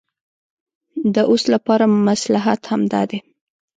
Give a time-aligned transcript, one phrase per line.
[1.15, 3.19] د اوس لپاره مصلحت همدا دی.